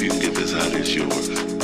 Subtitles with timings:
[0.00, 1.59] you can get this out, it's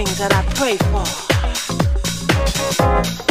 [0.00, 0.78] that I pray
[3.16, 3.21] for.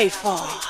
[0.00, 0.69] grateful.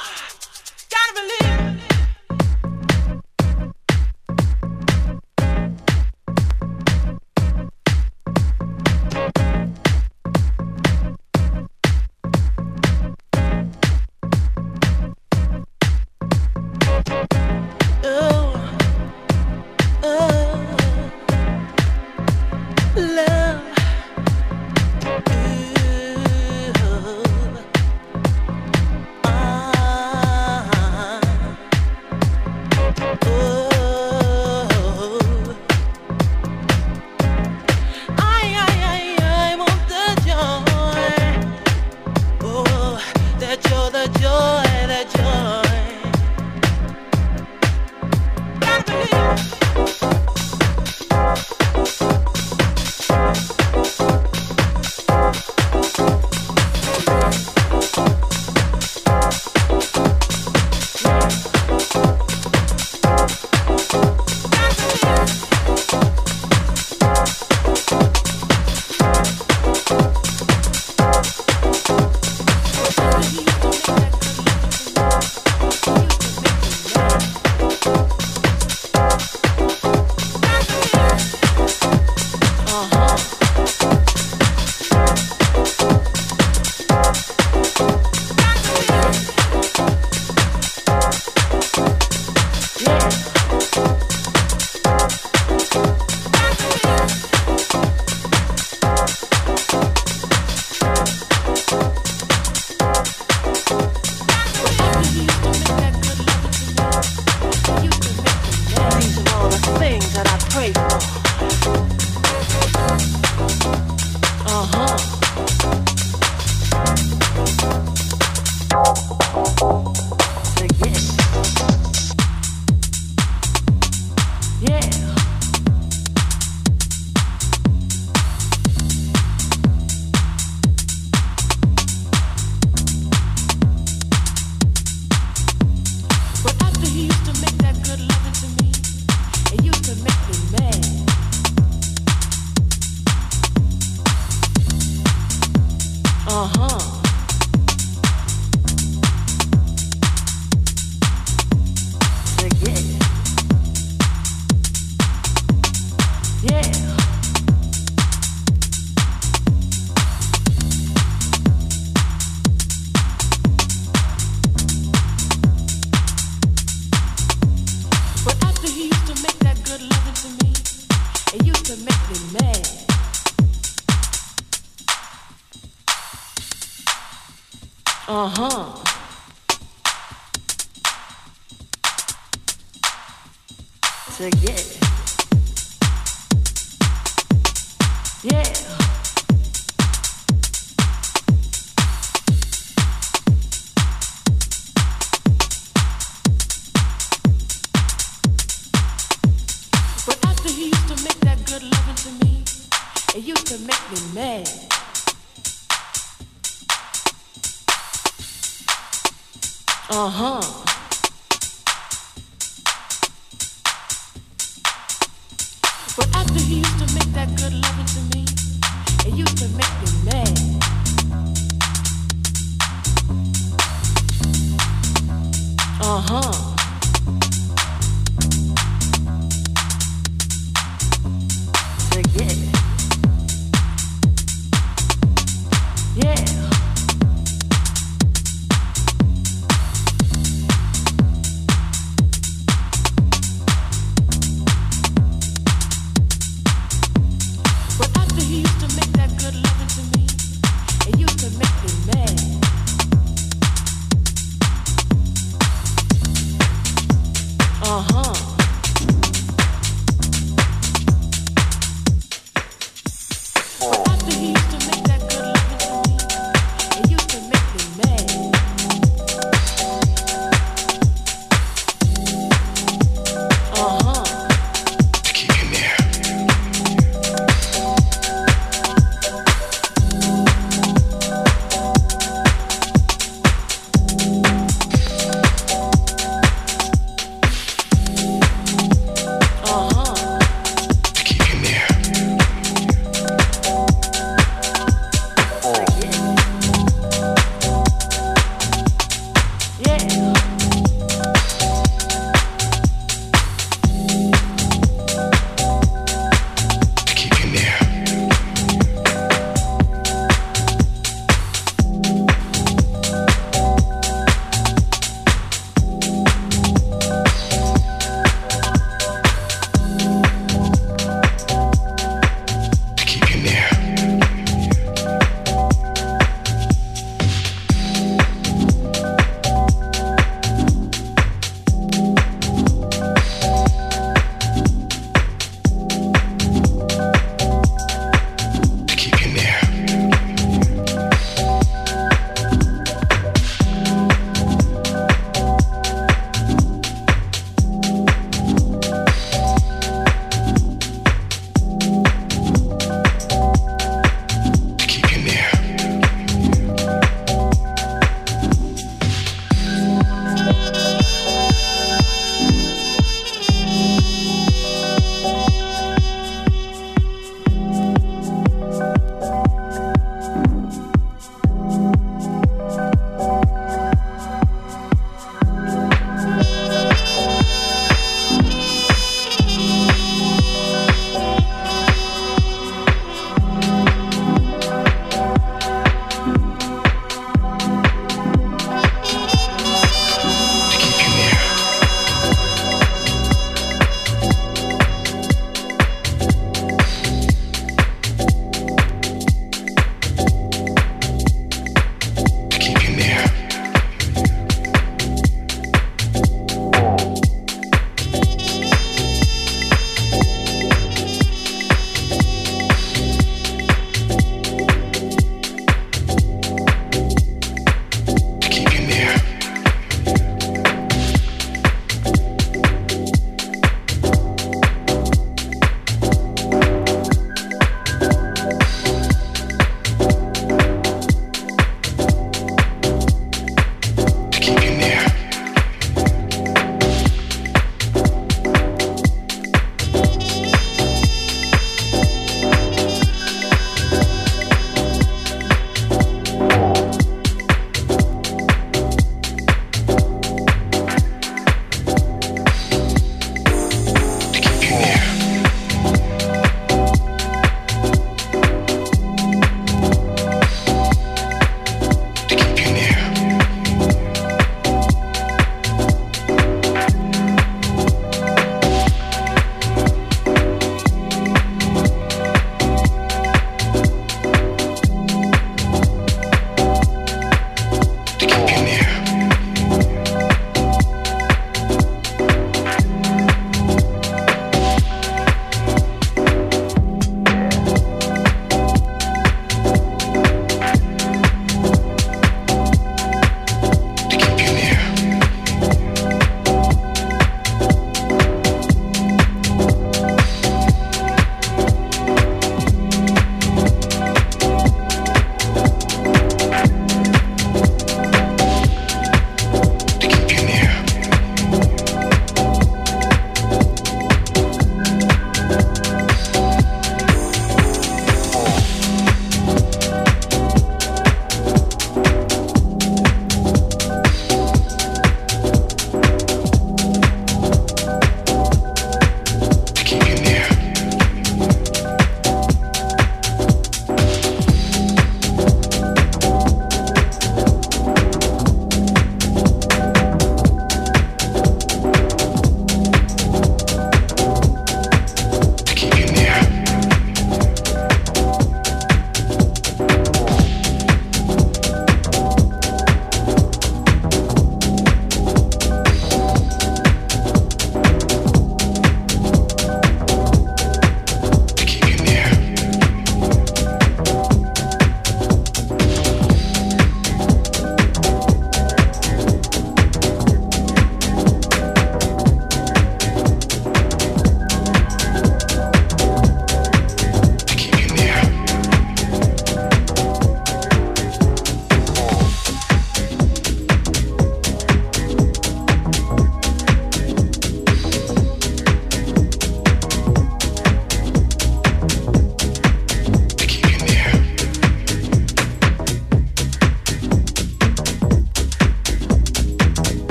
[119.60, 119.99] Bye.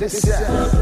[0.00, 0.79] this out.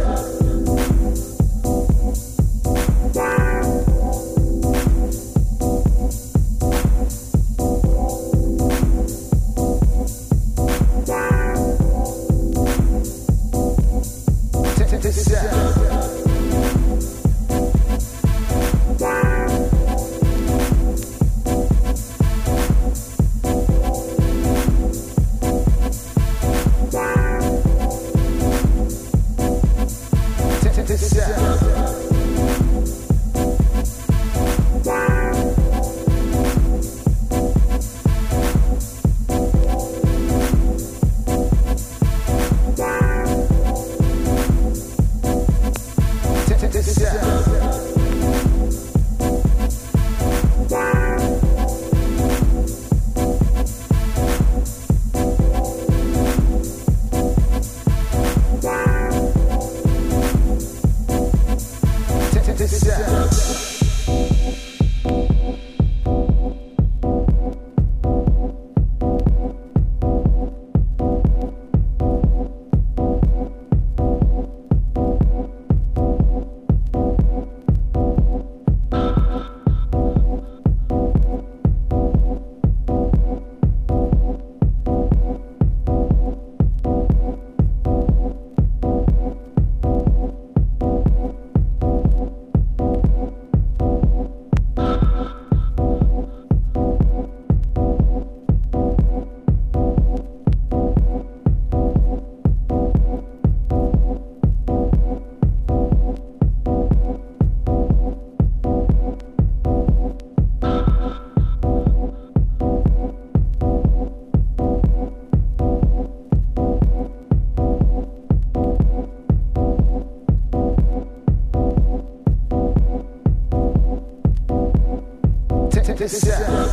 [126.09, 126.68] This, yeah.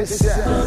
[0.00, 0.59] this is